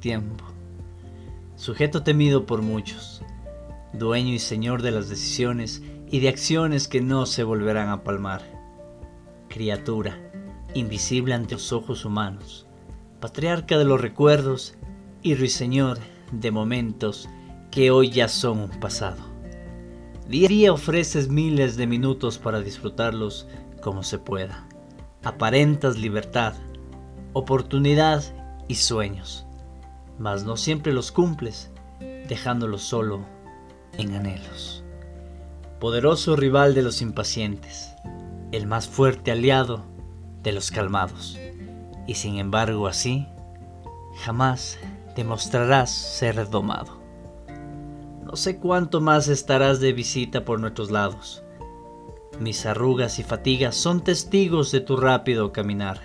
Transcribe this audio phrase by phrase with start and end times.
[0.00, 0.44] tiempo.
[1.56, 3.22] Sujeto temido por muchos,
[3.92, 8.42] dueño y señor de las decisiones y de acciones que no se volverán a palmar.
[9.48, 10.18] Criatura,
[10.74, 12.66] invisible ante los ojos humanos,
[13.20, 14.74] patriarca de los recuerdos
[15.22, 15.98] y ruiseñor
[16.32, 17.28] de momentos
[17.70, 19.18] que hoy ya son un pasado.
[20.28, 23.46] Día a día ofreces miles de minutos para disfrutarlos
[23.82, 24.66] como se pueda.
[25.24, 26.54] Aparentas libertad,
[27.32, 28.22] oportunidad
[28.68, 29.46] y sueños,
[30.20, 31.70] mas no siempre los cumples,
[32.28, 33.24] dejándolos solo
[33.94, 34.84] en anhelos.
[35.80, 37.94] Poderoso rival de los impacientes,
[38.52, 39.82] el más fuerte aliado
[40.42, 41.38] de los calmados,
[42.06, 43.26] y sin embargo así,
[44.22, 44.78] jamás
[45.16, 47.00] demostrarás ser domado.
[48.22, 51.42] No sé cuánto más estarás de visita por nuestros lados.
[52.38, 55.98] Mis arrugas y fatigas son testigos de tu rápido caminar.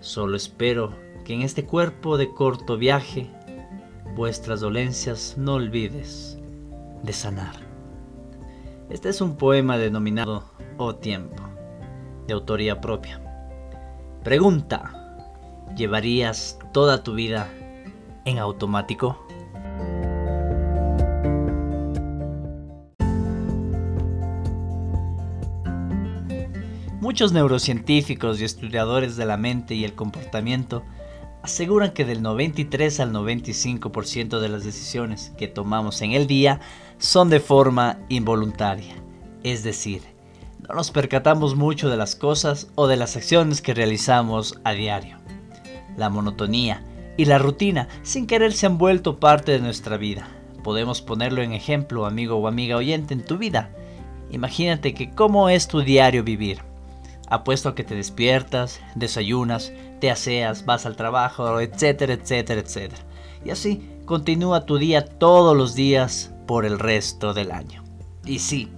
[0.00, 3.30] Solo espero que en este cuerpo de corto viaje
[4.16, 6.38] vuestras dolencias no olvides
[7.02, 7.54] de sanar.
[8.88, 11.42] Este es un poema denominado O Tiempo,
[12.26, 13.20] de autoría propia.
[14.24, 15.18] Pregunta,
[15.76, 17.46] ¿llevarías toda tu vida
[18.24, 19.22] en automático?
[27.02, 30.84] Muchos neurocientíficos y estudiadores de la mente y el comportamiento
[31.42, 36.60] aseguran que del 93 al 95% de las decisiones que tomamos en el día
[36.98, 38.94] son de forma involuntaria,
[39.44, 40.02] es decir,
[40.68, 45.18] no nos percatamos mucho de las cosas o de las acciones que realizamos a diario.
[45.96, 46.84] La monotonía
[47.16, 50.28] y la rutina sin querer se han vuelto parte de nuestra vida.
[50.62, 53.70] Podemos ponerlo en ejemplo, amigo o amiga oyente, en tu vida.
[54.30, 56.58] Imagínate que cómo es tu diario vivir.
[57.30, 63.02] Apuesto a que te despiertas, desayunas, te aseas, vas al trabajo, etcétera, etcétera, etcétera.
[63.44, 67.84] Y así continúa tu día todos los días por el resto del año.
[68.24, 68.70] Y sí,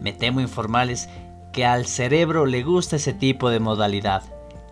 [0.00, 1.08] me temo informales
[1.52, 4.22] que al cerebro le gusta ese tipo de modalidad,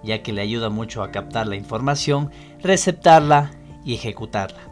[0.03, 2.31] ya que le ayuda mucho a captar la información,
[2.63, 3.53] receptarla
[3.85, 4.71] y ejecutarla.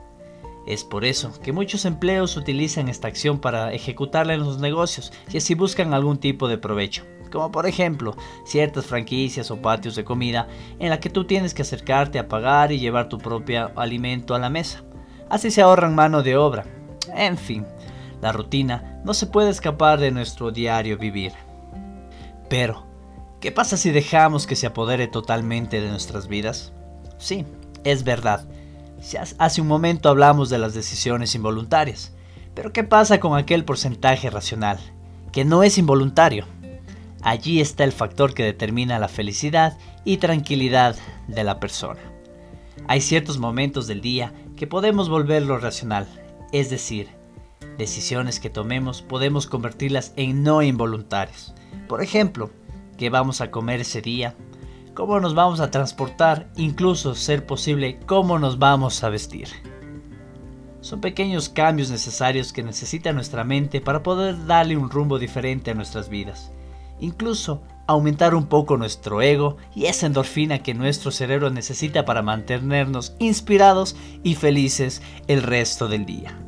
[0.67, 5.39] Es por eso que muchos empleos utilizan esta acción para ejecutarla en los negocios y
[5.39, 10.49] así buscan algún tipo de provecho, como por ejemplo ciertas franquicias o patios de comida
[10.79, 14.39] en la que tú tienes que acercarte a pagar y llevar tu propio alimento a
[14.39, 14.83] la mesa.
[15.29, 16.65] Así se ahorran mano de obra.
[17.15, 17.67] En fin,
[18.21, 21.33] la rutina no se puede escapar de nuestro diario vivir.
[22.49, 22.87] Pero,
[23.41, 26.73] ¿qué pasa si dejamos que se apodere totalmente de nuestras vidas?
[27.19, 27.45] Sí,
[27.85, 28.47] es verdad.
[29.39, 32.13] Hace un momento hablamos de las decisiones involuntarias.
[32.55, 34.81] Pero ¿qué pasa con aquel porcentaje racional,
[35.31, 36.47] que no es involuntario?
[37.23, 40.97] Allí está el factor que determina la felicidad y tranquilidad
[41.27, 42.01] de la persona.
[42.87, 46.07] Hay ciertos momentos del día que podemos volverlo racional,
[46.53, 47.09] es decir,
[47.77, 51.55] decisiones que tomemos podemos convertirlas en no involuntarias.
[51.89, 52.51] Por ejemplo,
[52.97, 54.35] qué vamos a comer ese día,
[54.95, 59.49] cómo nos vamos a transportar, incluso ser posible cómo nos vamos a vestir.
[60.81, 65.75] Son pequeños cambios necesarios que necesita nuestra mente para poder darle un rumbo diferente a
[65.75, 66.53] nuestras vidas.
[67.01, 73.15] Incluso aumentar un poco nuestro ego y esa endorfina que nuestro cerebro necesita para mantenernos
[73.19, 76.39] inspirados y felices el resto del día.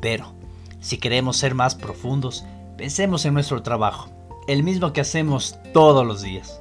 [0.00, 0.34] Pero,
[0.80, 2.44] si queremos ser más profundos,
[2.76, 4.08] pensemos en nuestro trabajo
[4.46, 6.60] el mismo que hacemos todos los días,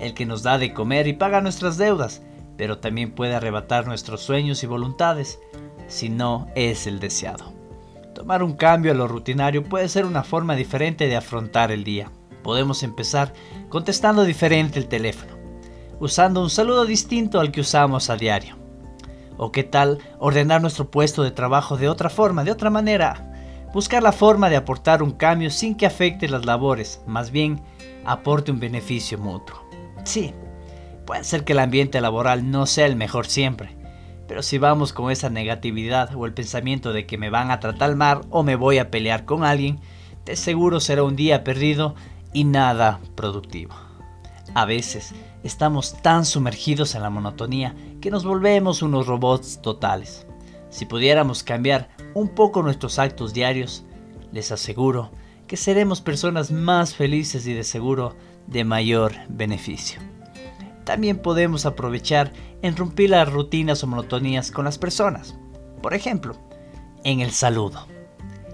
[0.00, 2.22] el que nos da de comer y paga nuestras deudas,
[2.56, 5.38] pero también puede arrebatar nuestros sueños y voluntades,
[5.86, 7.52] si no es el deseado.
[8.14, 12.10] Tomar un cambio a lo rutinario puede ser una forma diferente de afrontar el día.
[12.42, 13.32] Podemos empezar
[13.68, 15.34] contestando diferente el teléfono,
[16.00, 18.56] usando un saludo distinto al que usamos a diario.
[19.36, 23.32] ¿O qué tal ordenar nuestro puesto de trabajo de otra forma, de otra manera,
[23.72, 27.62] buscar la forma de aportar un cambio sin que afecte las labores, más bien
[28.04, 29.56] aporte un beneficio mutuo.
[30.04, 30.34] Sí,
[31.06, 33.76] puede ser que el ambiente laboral no sea el mejor siempre,
[34.28, 37.96] pero si vamos con esa negatividad o el pensamiento de que me van a tratar
[37.96, 39.80] mal o me voy a pelear con alguien,
[40.24, 41.94] de seguro será un día perdido
[42.32, 43.74] y nada productivo.
[44.54, 50.26] A veces estamos tan sumergidos en la monotonía que nos volvemos unos robots totales.
[50.70, 53.84] Si pudiéramos cambiar un poco nuestros actos diarios,
[54.32, 55.10] les aseguro
[55.46, 58.14] que seremos personas más felices y de seguro
[58.46, 60.00] de mayor beneficio.
[60.84, 62.32] También podemos aprovechar
[62.62, 65.36] en romper las rutinas o monotonías con las personas.
[65.80, 66.36] Por ejemplo,
[67.04, 67.86] en el saludo,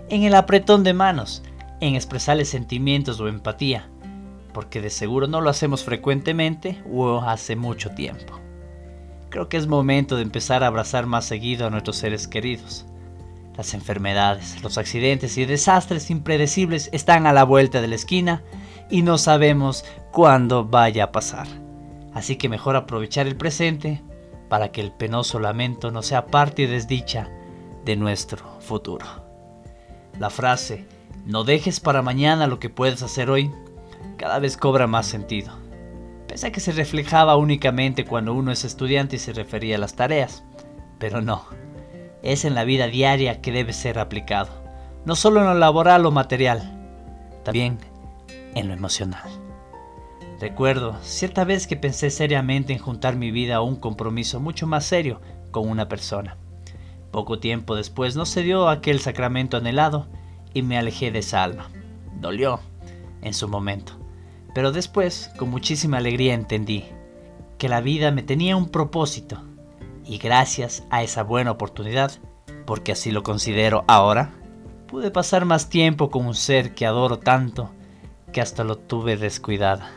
[0.08, 1.42] en el apretón de manos,
[1.80, 3.88] en expresarles sentimientos o empatía,
[4.52, 8.40] porque de seguro no lo hacemos frecuentemente o hace mucho tiempo.
[9.30, 12.86] creo que es momento de empezar a abrazar más seguido a nuestros seres queridos.
[13.58, 18.42] Las enfermedades, los accidentes y desastres impredecibles están a la vuelta de la esquina
[18.88, 21.46] y no sabemos cuándo vaya a pasar.
[22.14, 24.02] Así que mejor aprovechar el presente
[24.48, 27.28] para que el penoso lamento no sea parte y desdicha
[27.84, 29.06] de nuestro futuro.
[30.18, 30.86] La frase,
[31.28, 33.52] no dejes para mañana lo que puedes hacer hoy,
[34.16, 35.52] cada vez cobra más sentido.
[36.26, 39.94] Pese a que se reflejaba únicamente cuando uno es estudiante y se refería a las
[39.94, 40.42] tareas.
[40.98, 41.44] Pero no,
[42.22, 44.48] es en la vida diaria que debe ser aplicado,
[45.04, 46.62] no solo en lo laboral o material,
[47.44, 47.76] también
[48.54, 49.28] en lo emocional.
[50.40, 54.86] Recuerdo cierta vez que pensé seriamente en juntar mi vida a un compromiso mucho más
[54.86, 55.20] serio
[55.50, 56.38] con una persona.
[57.10, 60.08] Poco tiempo después no se dio aquel sacramento anhelado
[60.54, 61.70] y me alejé de esa alma.
[62.20, 62.60] Dolió
[63.22, 63.92] en su momento,
[64.54, 66.84] pero después con muchísima alegría entendí
[67.58, 69.42] que la vida me tenía un propósito
[70.04, 72.12] y gracias a esa buena oportunidad,
[72.64, 74.32] porque así lo considero ahora,
[74.86, 77.70] pude pasar más tiempo con un ser que adoro tanto
[78.32, 79.90] que hasta lo tuve descuidada.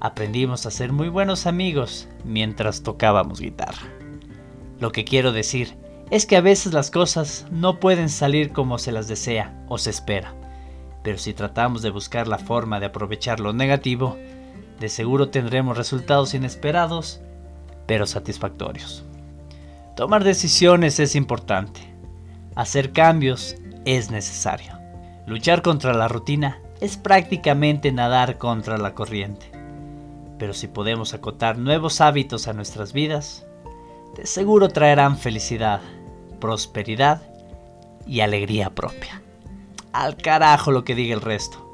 [0.00, 3.82] Aprendimos a ser muy buenos amigos mientras tocábamos guitarra.
[4.78, 5.76] Lo que quiero decir
[6.10, 9.90] es que a veces las cosas no pueden salir como se las desea o se
[9.90, 10.34] espera,
[11.02, 14.16] pero si tratamos de buscar la forma de aprovechar lo negativo,
[14.80, 17.20] de seguro tendremos resultados inesperados,
[17.86, 19.04] pero satisfactorios.
[19.94, 21.80] Tomar decisiones es importante,
[22.56, 24.72] hacer cambios es necesario.
[25.26, 29.50] Luchar contra la rutina es prácticamente nadar contra la corriente.
[30.38, 33.46] Pero si podemos acotar nuevos hábitos a nuestras vidas,
[34.16, 35.80] de seguro traerán felicidad,
[36.40, 37.22] prosperidad
[38.06, 39.22] y alegría propia.
[39.92, 41.66] Al carajo lo que diga el resto.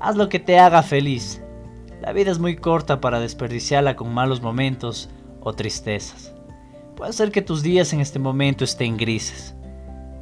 [0.00, 1.40] Haz lo que te haga feliz.
[2.00, 5.08] La vida es muy corta para desperdiciarla con malos momentos
[5.40, 6.34] o tristezas.
[6.96, 9.54] Puede ser que tus días en este momento estén grises,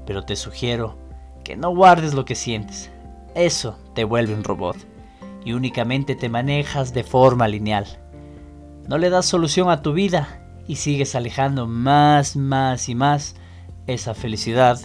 [0.06, 0.96] pero te sugiero
[1.44, 2.90] que no guardes lo que sientes.
[3.34, 4.76] Eso te vuelve un robot
[5.44, 7.86] y únicamente te manejas de forma lineal.
[8.88, 13.34] No le das solución a tu vida y sigues alejando más, más y más
[13.86, 14.78] esa felicidad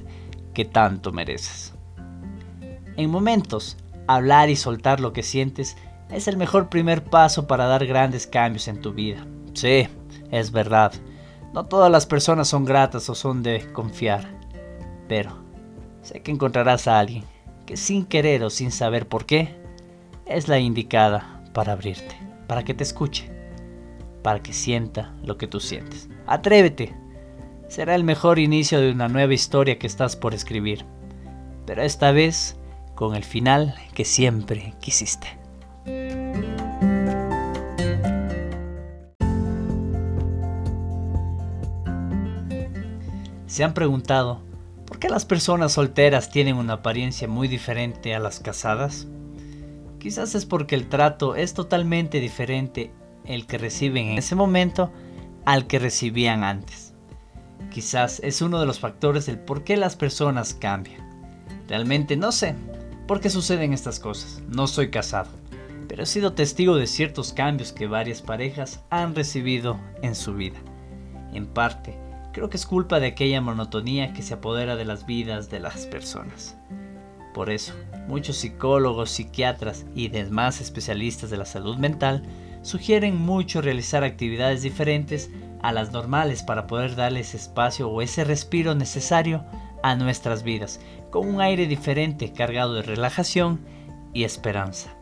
[0.53, 1.73] que tanto mereces.
[2.95, 3.77] En momentos,
[4.07, 5.77] hablar y soltar lo que sientes
[6.09, 9.25] es el mejor primer paso para dar grandes cambios en tu vida.
[9.53, 9.87] Sí,
[10.31, 10.93] es verdad.
[11.53, 14.27] No todas las personas son gratas o son de confiar.
[15.07, 15.37] Pero
[16.01, 17.23] sé que encontrarás a alguien
[17.67, 19.53] que sin querer o sin saber por qué,
[20.25, 22.17] es la indicada para abrirte,
[22.47, 23.29] para que te escuche,
[24.23, 26.09] para que sienta lo que tú sientes.
[26.25, 26.95] Atrévete,
[27.67, 30.85] será el mejor inicio de una nueva historia que estás por escribir,
[31.65, 32.57] pero esta vez
[32.95, 35.27] con el final que siempre quisiste.
[43.45, 44.41] ¿Se han preguntado
[44.85, 49.07] por qué las personas solteras tienen una apariencia muy diferente a las casadas?
[49.99, 52.91] Quizás es porque el trato es totalmente diferente
[53.25, 54.91] el que reciben en ese momento
[55.45, 56.93] al que recibían antes.
[57.77, 60.99] Quizás es uno de los factores del por qué las personas cambian.
[61.67, 62.55] Realmente no sé
[63.07, 64.41] por qué suceden estas cosas.
[64.49, 65.29] No soy casado,
[65.87, 70.57] pero he sido testigo de ciertos cambios que varias parejas han recibido en su vida.
[71.33, 71.95] En parte,
[72.33, 75.85] creo que es culpa de aquella monotonía que se apodera de las vidas de las
[75.85, 76.57] personas.
[77.35, 77.75] Por eso,
[78.07, 82.23] muchos psicólogos, psiquiatras y demás especialistas de la salud mental
[82.67, 85.31] sugieren mucho realizar actividades diferentes
[85.61, 89.45] a las normales para poder darles espacio o ese respiro necesario
[89.83, 93.61] a nuestras vidas, con un aire diferente cargado de relajación
[94.13, 94.93] y esperanza.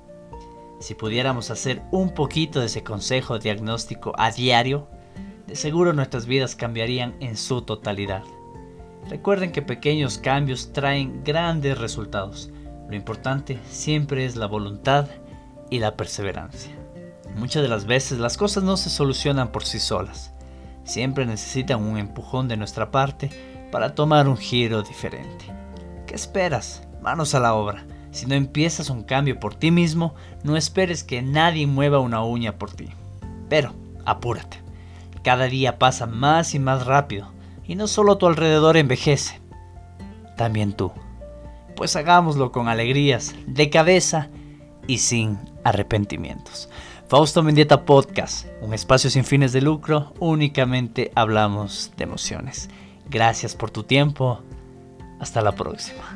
[0.80, 4.88] Si pudiéramos hacer un poquito de ese consejo diagnóstico a diario,
[5.48, 8.22] de seguro nuestras vidas cambiarían en su totalidad.
[9.10, 12.52] Recuerden que pequeños cambios traen grandes resultados.
[12.88, 15.08] Lo importante siempre es la voluntad
[15.72, 16.85] y la perseverancia.
[17.36, 20.34] Muchas de las veces las cosas no se solucionan por sí solas.
[20.84, 23.30] Siempre necesitan un empujón de nuestra parte
[23.72, 25.46] para tomar un giro diferente.
[26.08, 26.88] ¿Qué esperas?
[27.02, 27.86] Manos a la obra.
[28.12, 32.58] Si no empiezas un cambio por ti mismo, no esperes que nadie mueva una uña
[32.58, 32.90] por ti.
[33.50, 33.74] Pero,
[34.06, 34.62] apúrate.
[35.22, 37.32] Cada día pasa más y más rápido,
[37.66, 39.42] y no solo tu alrededor envejece,
[40.38, 40.92] también tú.
[41.76, 44.30] Pues hagámoslo con alegrías, de cabeza
[44.88, 46.70] y sin arrepentimientos.
[47.08, 52.68] Fausto Mendieta Podcast, un espacio sin fines de lucro, únicamente hablamos de emociones.
[53.08, 54.42] Gracias por tu tiempo.
[55.20, 56.15] Hasta la próxima.